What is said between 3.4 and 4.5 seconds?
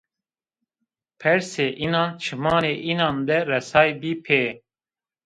resaybî pê.